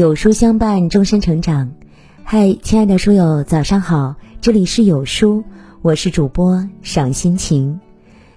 [0.00, 1.72] 有书相伴，终身成长。
[2.24, 4.16] 嗨，亲爱的书友，早上好！
[4.40, 5.44] 这里是有书，
[5.82, 7.78] 我是主播赏心情。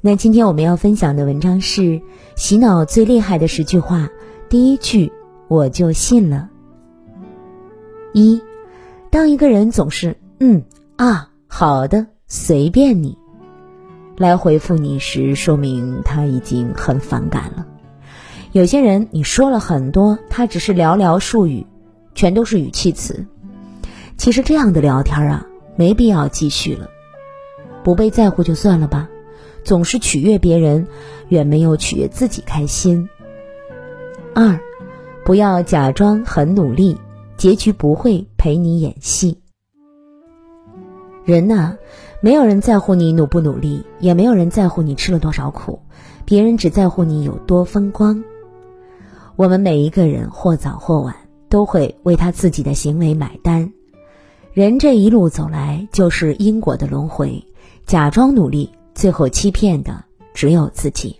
[0.00, 2.00] 那今天我们要分享的文章是
[2.34, 4.08] 洗脑最厉害的十句话。
[4.48, 5.12] 第一句，
[5.48, 6.48] 我就信了。
[8.14, 8.40] 一，
[9.10, 10.64] 当一个人总是嗯
[10.96, 13.18] 啊好的随便你
[14.16, 17.66] 来回复你时，说明他已经很反感了。
[18.52, 21.64] 有些人你说了很多，他只是寥寥数语，
[22.16, 23.24] 全都是语气词。
[24.16, 26.90] 其实这样的聊天啊，没必要继续了，
[27.84, 29.08] 不被在乎就算了吧。
[29.62, 30.88] 总是取悦别人，
[31.28, 33.08] 远没有取悦自己开心。
[34.34, 34.58] 二，
[35.24, 36.96] 不要假装很努力，
[37.36, 39.38] 结局不会陪你演戏。
[41.24, 41.76] 人呐，
[42.20, 45.78] 没有人在乎你努不努力，也没有人在乎你吃了多少苦，
[46.24, 48.24] 别人只在乎你有多风光。
[49.36, 51.16] 我们每一个人或早或晚
[51.48, 53.72] 都会为他自己的行为买单。
[54.52, 57.44] 人这一路走来就是因果的轮回，
[57.86, 60.04] 假装努力，最后欺骗的
[60.34, 61.16] 只有自己。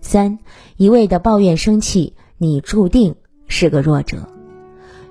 [0.00, 0.38] 三，
[0.76, 3.14] 一味的抱怨生气，你注定
[3.46, 4.28] 是个弱者。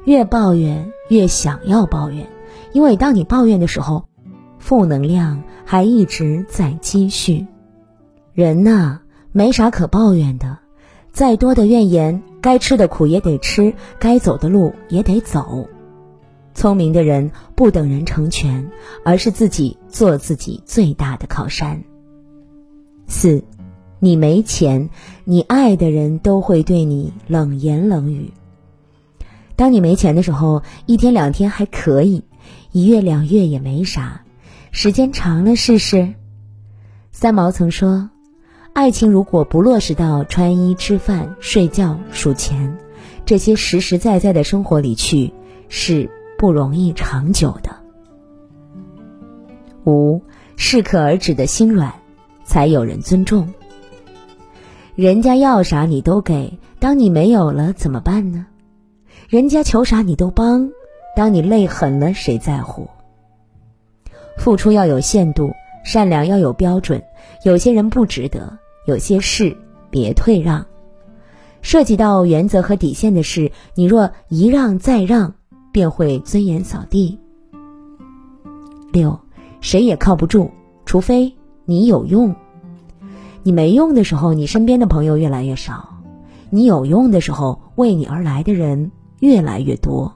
[0.05, 2.27] 越抱怨越想要抱怨，
[2.71, 4.05] 因为当你抱怨的时候，
[4.57, 7.45] 负能量还一直在积蓄。
[8.33, 8.99] 人呐，
[9.31, 10.57] 没啥可抱怨的。
[11.19, 15.67] 再多的怨言，该吃的苦也得吃，该走的路也得走。
[16.53, 18.71] 聪明的人不等人成全，
[19.03, 21.83] 而是自己做自己最大的靠山。
[23.05, 23.43] 四，
[23.99, 24.89] 你没钱，
[25.25, 28.31] 你爱的人都会对你冷言冷语。
[29.57, 32.23] 当你没钱的时候，一天两天还可以，
[32.71, 34.23] 一月两月也没啥，
[34.71, 36.13] 时间长了试试。
[37.11, 38.09] 三毛曾说。
[38.79, 42.77] 爱情如果不落实到穿衣、吃饭、睡觉、数钱
[43.25, 45.33] 这些实实在在的生活里去，
[45.67, 47.75] 是不容易长久的。
[49.83, 50.21] 五，
[50.55, 51.93] 适可而止的心软，
[52.45, 53.53] 才有人尊重。
[54.95, 58.47] 人家要啥你都给，当你没有了怎么办呢？
[59.27, 60.71] 人家求啥你都帮，
[61.17, 62.87] 当你累狠了谁在乎？
[64.37, 65.51] 付出要有限度，
[65.83, 67.03] 善良要有标准，
[67.43, 68.57] 有些人不值得。
[68.85, 69.55] 有些事
[69.89, 70.65] 别退让，
[71.61, 75.35] 涉及到原则和底线的事，你若一让再让，
[75.71, 77.19] 便会尊严扫地。
[78.91, 79.19] 六，
[79.61, 80.49] 谁也靠不住，
[80.85, 81.35] 除非
[81.65, 82.35] 你有用。
[83.43, 85.75] 你没用的时候，你身边的朋友越来越少；
[86.49, 90.15] 你有用的时候，为你而来的人越来越多。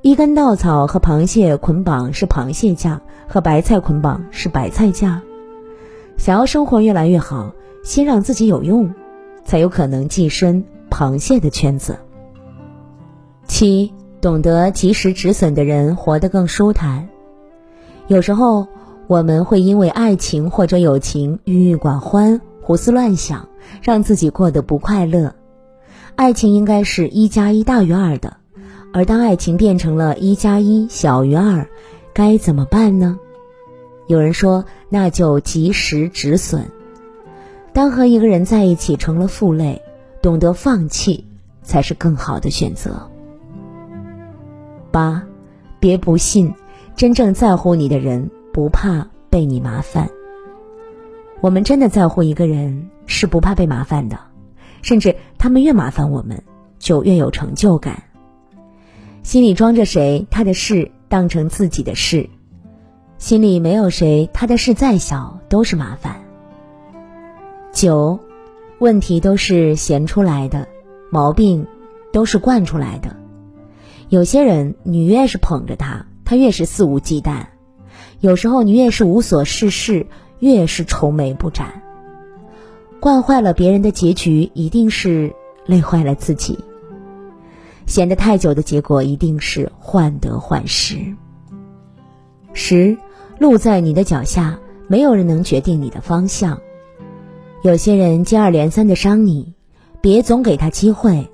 [0.00, 5.22] 一根稻草和螃蟹捆绑是螃蟹价，和白菜捆绑是白菜价。
[6.18, 8.92] 想要生活越来越好，先让自己有用，
[9.44, 11.96] 才有可能跻身螃蟹的圈子。
[13.46, 17.08] 七，懂得及时止损的人活得更舒坦。
[18.08, 18.66] 有时候
[19.06, 23.48] 我们会因为爱情或者友情郁郁寡欢、胡思乱想，
[23.80, 25.34] 让自己过得不快乐。
[26.16, 28.36] 爱情应该是一加一大于二的，
[28.92, 31.68] 而当爱情变成了一加一小于二，
[32.12, 33.18] 该怎么办呢？
[34.08, 36.64] 有人说，那就及时止损。
[37.74, 39.82] 当和一个人在一起成了负累，
[40.22, 41.26] 懂得放弃
[41.62, 43.10] 才是更好的选择。
[44.90, 45.22] 八，
[45.78, 46.54] 别不信，
[46.96, 50.08] 真正在乎你的人不怕被你麻烦。
[51.42, 54.18] 我们真的在乎一个人，是不怕被麻烦的，
[54.80, 56.42] 甚至他们越麻烦我们，
[56.78, 58.04] 就越有成就感。
[59.22, 62.30] 心里装着谁，他的事当成自己的事。
[63.18, 66.20] 心里没有谁，他的事再小都是麻烦。
[67.72, 68.20] 九，
[68.78, 70.68] 问题都是闲出来的，
[71.10, 71.66] 毛病
[72.12, 73.16] 都是惯出来的。
[74.08, 77.46] 有些人，你越是捧着他，他越是肆无忌惮；
[78.20, 80.06] 有时候，你越是无所事事，
[80.38, 81.82] 越是愁眉不展。
[83.00, 85.34] 惯坏了别人的结局，一定是
[85.66, 86.56] 累坏了自己。
[87.86, 91.16] 闲得太久的结果，一定是患得患失。
[92.52, 92.96] 十。
[93.38, 94.58] 路在你的脚下，
[94.88, 96.60] 没有人能决定你的方向。
[97.62, 99.54] 有些人接二连三的伤你，
[100.00, 101.30] 别总给他机会。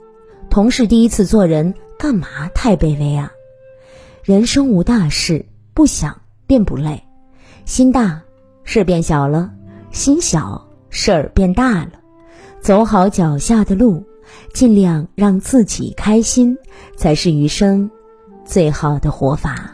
[0.50, 3.32] 同事第一次做人，干嘛太卑微啊？
[4.22, 7.02] 人生无大事，不想便不累。
[7.64, 8.22] 心大
[8.64, 9.50] 事变小了，
[9.90, 11.92] 心小事儿变大了。
[12.60, 14.04] 走好脚下的路，
[14.52, 16.56] 尽量让自己开心，
[16.96, 17.90] 才是余生
[18.44, 19.73] 最好的活法。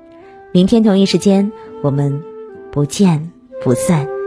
[0.53, 1.49] 明天同一时间，
[1.81, 2.21] 我们
[2.71, 3.31] 不见
[3.63, 4.20] 不散。